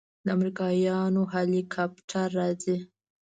[0.25, 2.77] د امريکايانو هليكاپټر راځي.